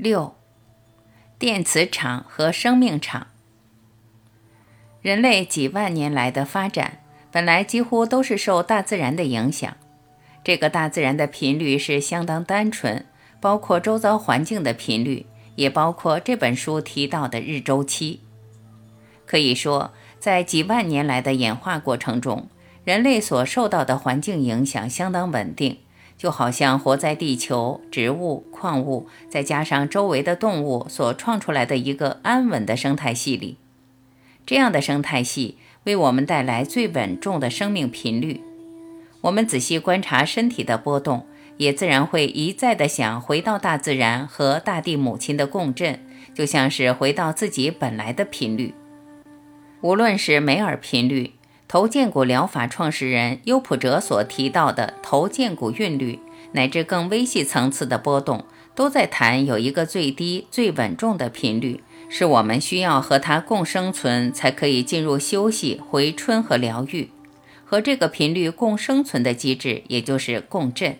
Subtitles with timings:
[0.00, 0.36] 六，
[1.40, 3.26] 电磁场和生命场。
[5.02, 7.00] 人类几万年来的发展，
[7.32, 9.76] 本来几乎都是受大自然的影响。
[10.44, 13.06] 这个大自然的频率是相当单纯，
[13.40, 15.26] 包括周遭环境的频率，
[15.56, 18.20] 也包括这本书提到的日周期。
[19.26, 22.48] 可以说，在几万年来的演化过程中，
[22.84, 25.78] 人类所受到的环境影响相当稳定。
[26.18, 33.56] 就好像活在地球、植物、矿物，再加上周围的动物所创出来的一个安稳的生态系里，
[34.44, 38.40] 这样的生态系为我们带来最稳重的生命频率。
[39.20, 41.24] 我们仔细观察身体的波动，
[41.56, 48.74] 也自然会一再的想回到大自然和大地母亲的共振，就像是回到自己本来的频率。
[49.80, 51.37] 无论是梅尔频率。
[51.68, 56.18] 头剑骨疗法创始人优普哲所提到的头剑骨韵律，
[56.52, 67.10] 乃至更微细层次的波动，都在谈有一个最低、最稳重的频率，是我们需要和它共生存，才可以进入休息、回春和疗愈。
[67.66, 70.96] 和这个频率共生存的机制，也就是共振。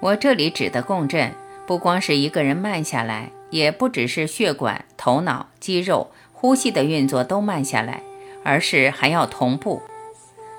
[0.00, 1.32] 我这里指的共振，
[1.68, 8.02] 不光是一个人慢下来，也不只是血管、头脑、肌肉、呼吸的运作都慢下来。
[8.44, 9.82] 而是还要同步，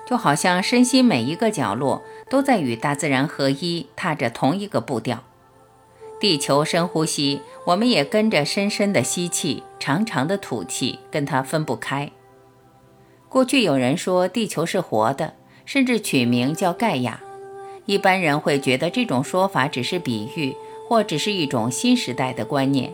[0.08, 5.24] 就好像身心每一个角落都在与大自然合一，踏着同一个步调。
[6.20, 12.12] 地球深呼吸，我们也跟着深深的吸气，长长的吐气，跟它分不开。
[13.28, 15.34] 过去有人说地球是活的，
[15.66, 17.20] 甚至取名叫盖亚。
[17.86, 20.56] 一般人会觉得这种说法只是比喻，
[20.88, 22.94] 或只是一种新时代的观念。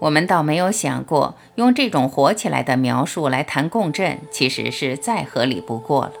[0.00, 6.12] 我们倒没有想过用这种活起来的描述来谈共振，其实是再合理不过了。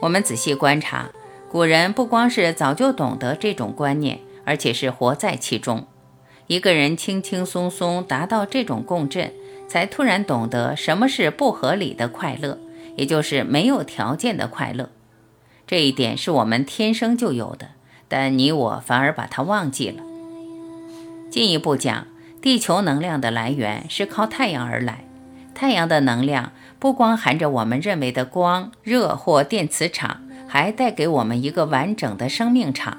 [0.00, 1.10] 我们仔细观察，
[1.50, 5.86] 古人不光是早就懂得这种观念，而且是活在其中。
[6.46, 9.32] 一个人轻轻松松达到这种共振，
[9.68, 12.58] 才突然懂得什么是不合理的快乐，
[12.96, 14.88] 也就是没有条件的快乐。
[15.66, 17.72] 这一点是我们天生就有的，
[18.08, 20.02] 但你我反而把它忘记了。
[21.28, 22.06] 进一步讲。
[22.40, 25.04] 地球能量的来源是靠太阳而来，
[25.54, 32.98] 太阳的能量不光含着我们认为的光、热或电磁场，还带给我们一个完整的生命场。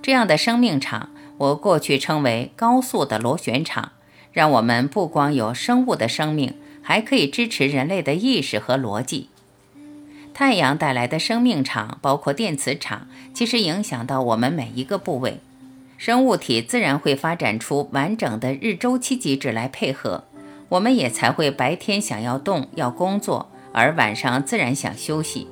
[0.00, 3.92] 这样的生命场，我过去称为高速的螺旋场，
[4.32, 9.28] 让我们不光有生物的生命，还可以支持人类的意识和逻辑。
[10.32, 15.40] 太阳带来的生命场包括电磁场，其实影响到我们每一个部位。
[16.04, 20.24] 生物体自然会发展出完整的日周期机制来配合，
[20.68, 25.46] 我们也才会白天想要动要工作，而晚上自然想休息。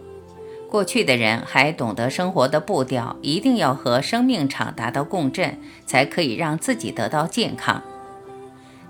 [0.69, 5.57] 过去的人还懂得生活的步调一定要和生命场达到共振，
[5.87, 7.81] 才可以让自己得到健康。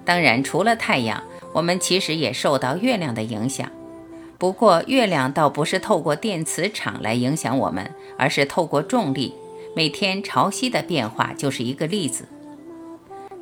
[0.02, 1.22] 当然，除了太阳，
[1.52, 3.70] 我们其实也受到月亮的影响。
[4.38, 9.34] 不过，月亮倒不是透过电磁场来影响我们，而是透过重力。
[9.74, 12.28] 每天潮汐的变化就是一个例子。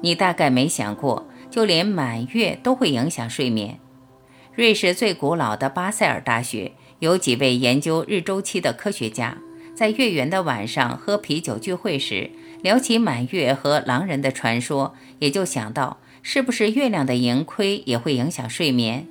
[0.00, 3.78] 你大概没想过，就连满月都会影响睡眠。
[4.54, 9.38] 瑞士最古老的巴塞尔大学有几位研究日周期的科学家，
[9.74, 12.30] 在月圆的晚上喝啤酒聚会时，
[12.62, 19.06] 聊起满月和狼人的传说，也就想到是不是月亮的盈亏也会影响睡眠。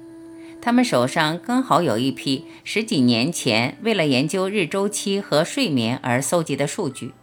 [0.68, 7.14] 他们手上刚好有一批十几年前为了研究日周期和睡眠而搜集的数据。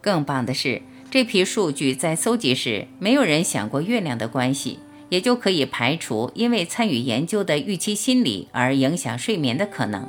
[0.00, 10.08] 更棒的是，这批数据在搜集时没有人想过月亮的关系，也就可以排除因为参与研究的预期心理而影响睡眠的可能。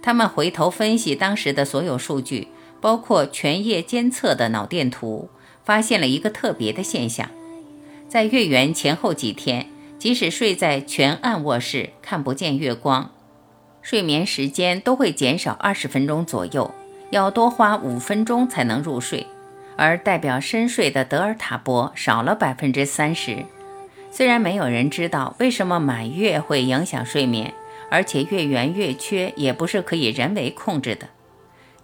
[0.00, 2.48] 他们回头分析当时的所有数据，
[2.80, 5.28] 包括全夜监测的脑电图，
[5.66, 7.28] 发现了一个特别的现象：
[8.08, 9.66] 在月圆前后几天。
[9.98, 13.10] 即使睡在全暗卧室，看不见月光，
[13.82, 16.72] 睡眠时间都会减少二十分钟左右，
[17.10, 19.26] 要多花五分钟才能入睡。
[19.76, 23.44] 而代表深睡的德尔塔波少了百分之三十。
[24.10, 27.52] 虽然没有人知道为什么满月会影响睡眠，
[27.90, 31.08] 而且月圆月缺也不是可以人为控制的，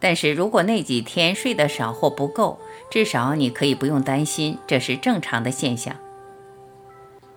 [0.00, 2.58] 但是如果那几天睡得少或不够，
[2.90, 5.94] 至少你可以不用担心，这是正常的现象。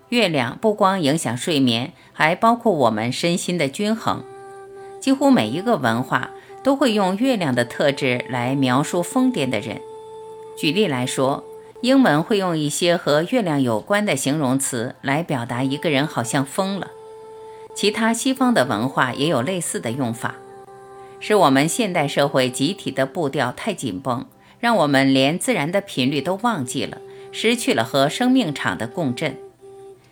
[0.08, 4.22] 月亮不光影响睡眠，还包括我们身心的均衡。
[5.00, 6.30] 几乎每一个文化
[6.62, 9.80] 都会用月亮的特质来描述疯癫的人。
[10.56, 11.44] 举例来说，
[11.82, 16.88] 英文会用一些和月亮有关的形容词来表达一个人好像疯了。
[17.74, 20.34] 其他西方的文化也有类似的用法。
[21.20, 24.26] 是我们现代社会集体的步调太紧绷，
[24.58, 26.98] 让我们连自然的频率都忘记了。
[27.30, 29.36] 失去了和生命场的共振。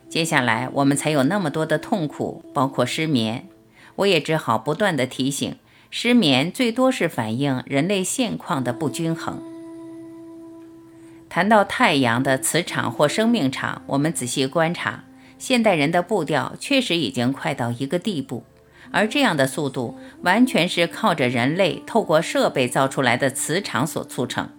[0.08, 3.48] 接下来我们才有那么多的痛苦，包括失眠。
[3.96, 5.56] 我也只好不断地提醒，
[5.90, 9.42] 失眠最多是反映人类现况的不均衡。
[11.28, 15.04] 谈到太阳的磁场或生命场，我们仔细观察，
[15.38, 18.44] 现代人的步调确实已经快到一个地步，
[18.90, 24.50] 而这样的速度完全是靠着人类透过设备造出来的磁场所促成。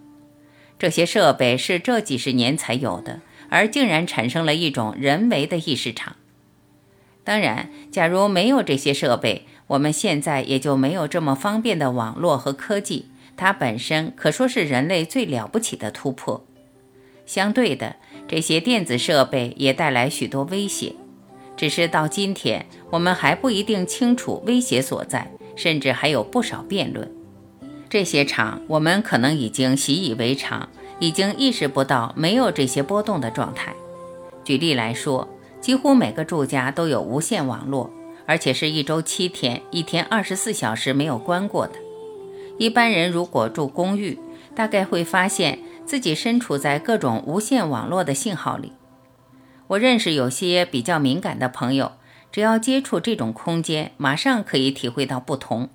[0.78, 3.22] 这些设备是这几十年才有的。
[3.50, 6.16] 而竟然产生了一种人为的意识场。
[7.24, 13.08] 当然，假如没有这些设备，我们现在也就没有这么方便的网络和科技。
[13.36, 16.46] 它本身可说是人类最了不起的突破。
[17.26, 17.98] 相对的，
[18.28, 20.96] 这些电子设备也带来许多威胁。
[21.58, 27.12] 只是到今天，我们还不一定清楚威胁所在，甚至还有不少辩论。
[27.90, 30.70] 这些场，我们可能已经习以为常。
[31.00, 33.74] 已经意识不到没有这些波动的状态。
[34.44, 35.28] 举例来说，
[35.60, 37.92] 几乎每个住家都有无线网络，
[38.26, 41.74] 而且是一周七天、一天二十四小时没有关过的。
[42.58, 44.18] 一般人如果住公寓，
[44.56, 48.74] 大概会发现自己身处在各种无线网络的信号里。
[49.68, 51.92] 我认识有些比较敏感的朋友，
[52.32, 55.70] 只要接触这种空间，马上可以体会到不同。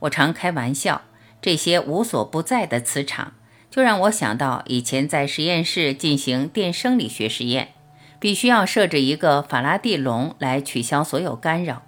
[0.00, 1.02] 我常开玩笑，
[1.40, 3.34] 这些无所不在的磁场。
[3.72, 7.68] 就让我想到以前在实验室进行电生理学实验，
[8.20, 11.82] 必须要设置一个法拉第笼来取消所有干扰。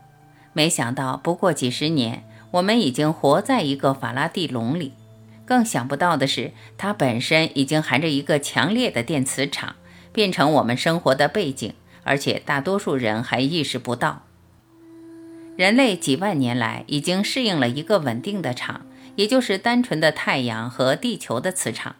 [0.55, 4.95] 没想到不过几十年，我们已经活在一个法拉第笼里。
[5.45, 9.77] 更想不到的是，它本身已经含着一个强烈的电磁场，
[10.11, 14.23] 变成我们生活的背景，而且大多数人还意识不到。
[15.55, 18.87] 人类几万年来已经适应了一个稳定的场。
[19.17, 21.97] 也就是单纯的太阳和地球的磁场，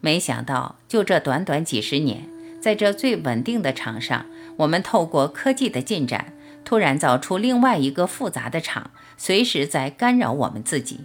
[0.00, 2.28] 没想到就这短短几十年，
[2.60, 4.26] 在这最稳定的场上，
[4.58, 6.32] 我们透过科技的进展，
[6.64, 11.00] 突然造出另外一个复杂的场，随时在干扰我们自己。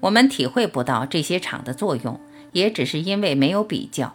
[0.00, 2.20] 我们体会不到这些场的作用，
[2.52, 4.14] 也只是因为没有比较。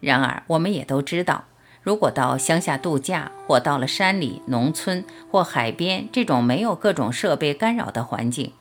[0.00, 1.44] 然而，我们也都知道，
[1.82, 8.52] 如果到乡下度假，或到了山里、农村或海边这种没有各种设备干扰的环境，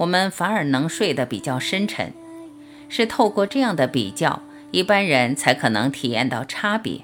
[0.00, 2.14] 我们反而能睡得比较深沉，
[2.88, 7.02] 是透过这样的比较，一般人才可能体验到差别。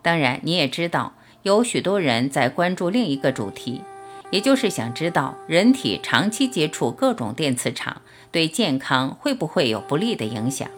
[0.00, 3.82] 当然，你也知道，有许多人在关注另一个主题，
[4.30, 10.68] 也就是想知道人体长期接触各种电磁场对健康会不会有不利的影响。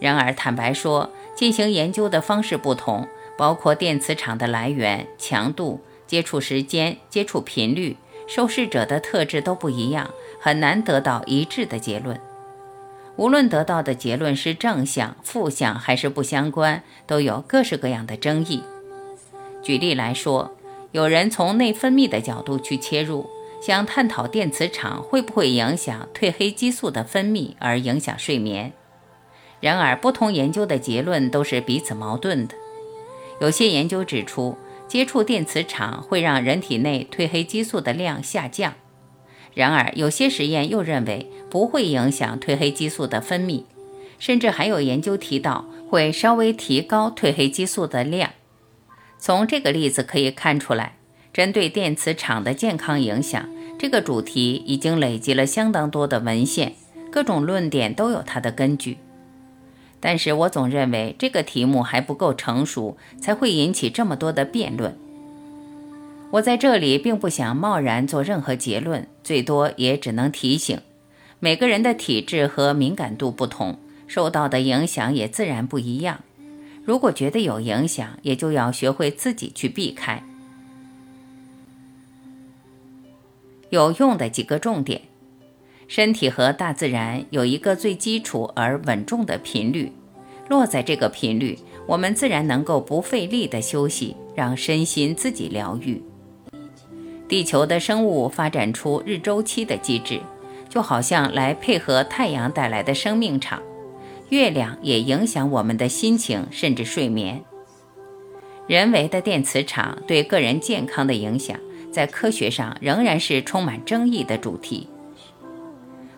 [0.00, 3.06] 然而，坦白说，进行研究的方式不同，
[3.36, 7.98] 包括电磁场的来源、强度、接触时间、接触频率。
[8.28, 12.20] 受试者的特质都不一样，很难得到一致的结论。
[13.16, 18.62] 无论得到的结论是正向、负向还是不相关，都有各式各样的争议。
[19.62, 20.54] 举例来说，
[20.92, 23.28] 有人从内分泌的角度去切入，
[23.62, 28.72] 想探讨电磁场会不会影响褪黑激素的分泌而影响睡眠。
[29.60, 32.54] 然而，不同研究的结论都是彼此矛盾的。
[33.40, 34.56] 有些研究指出。
[34.88, 38.72] 接触电磁场会让人体内褪黑激素的量下降，
[39.54, 43.64] 然而有些实验又认为不会影响褪黑激素的分泌，
[44.18, 48.30] 甚至还有研究提到会稍微提高褪黑激素的量。
[49.18, 50.96] 从这个例子可以看出来，
[51.34, 53.46] 针对电磁场的健康影响
[53.78, 56.72] 这个主题已经累积了相当多的文献，
[57.12, 58.96] 各种论点都有它的根据。
[60.00, 64.96] 但是我总认为这个题目还不够成熟，才会引起这么多的辩论。
[66.30, 70.80] 我在这里并不想贸然做任何结论，最多也只能提醒：
[71.40, 76.20] 每个人的体质和敏感度不同，受到的影响也自然不一样。
[76.84, 80.22] 如果觉得有影响，也就要学会自己去避开。
[83.70, 85.02] 有用的几个重点。
[85.88, 89.90] 身体和大自然有一个最基础而稳重的频率，
[90.48, 96.02] 落在这个频率，我们自然能够不费力的休息，让身心自己疗愈。
[97.26, 100.20] 地球的生物发展出日周期的机制，
[100.68, 103.62] 就好像来配合太阳带来的生命场，
[104.28, 107.42] 月亮也影响我们的心情甚至睡眠。
[108.66, 111.58] 人为的电磁场对个人健康的影响，
[111.90, 114.86] 在科学上仍然是充满争议的主题。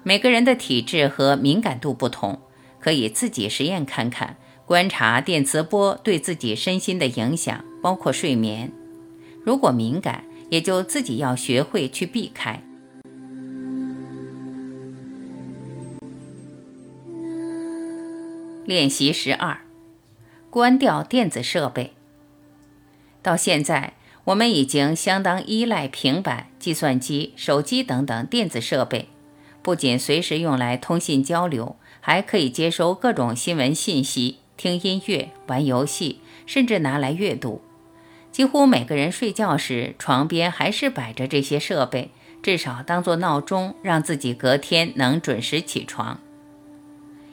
[0.02, 2.40] 每个人的体质和敏感度不同，
[2.78, 8.72] 可以自己实验看看，观察电磁波对自己身心的影响，包括睡眠。
[9.44, 12.62] 如果敏感，也就自己要学会去避开。
[18.64, 19.58] 练习十二：
[20.48, 21.92] 关掉电子设备。
[23.20, 29.08] 到现在，我们已经相当依赖平板、计算机、手机等等电子设备，
[29.62, 37.60] 不仅随时用来通信交流，还可以接收各种新闻信息、听音乐、玩游戏，甚至拿来阅读。
[38.32, 42.10] 几乎每个人睡觉时，床边还是摆着这些设备，
[42.42, 46.20] 至少当做闹钟，让自己隔天能准时起床。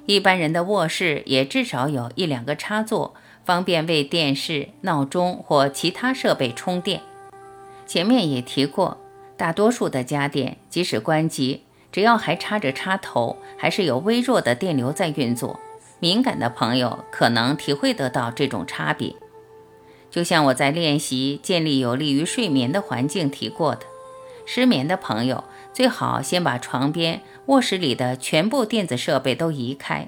[0.06, 3.14] 一般人的卧室也至少有一两个插座，
[3.46, 7.02] 方便为电视、闹钟或其他设备充电。
[7.86, 8.98] 前面也提过，
[9.38, 11.62] 大多数的家电即使关机，
[11.98, 15.60] 只要还插着插头，还是有微弱的电流在运作。
[16.00, 19.16] 敏感的朋友可能体会得到这种差别。
[20.12, 23.82] 就像我在练习建立有利于睡眠的环境提过的，
[24.46, 30.08] 失眠的朋友最好先把床边、卧室里的全部电子设备都移开。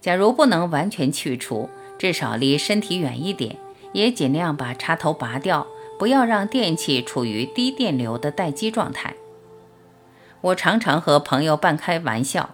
[0.00, 1.68] 假如不能完全去除，
[1.98, 3.58] 至少离身体远一点，
[3.92, 5.66] 也尽量把插头拔掉，
[5.98, 9.14] 不要让电器处于低电流的待机状态。
[10.44, 12.50] 我常常和朋友半开玩笑。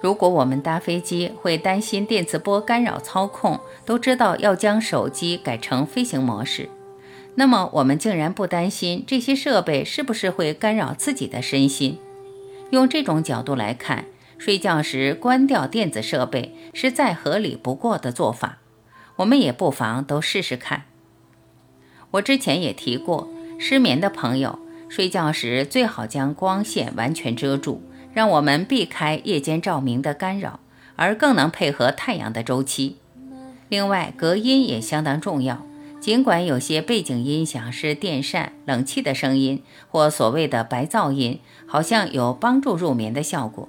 [0.00, 6.70] 如果我们搭飞机会担心电磁波干扰操控，都知道要将手机改成飞行模式，
[7.34, 11.98] 那么我们竟然不担心这些设备是不是会干扰自己的身心？
[12.70, 14.06] 用这种角度来看，
[14.38, 18.58] 睡觉时关掉电子设备是再合理不过的做法。
[19.16, 20.84] 我们也不妨都试试看。
[22.12, 27.82] 我之前也提过，失眠的朋友睡觉时最好将光线完全遮住。
[28.14, 30.58] 让我们避开夜间照明的干扰，
[30.96, 32.96] 而更能配合太阳的周期。
[33.68, 35.64] 另外，隔音也相当重要。
[36.00, 43.68] 尽管有些背景音响是电扇、冷气的声音，或所谓的白噪音，好像有帮助入眠的效果，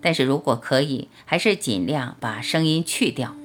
[0.00, 3.36] 但是如果可以，还是尽量把声音去掉。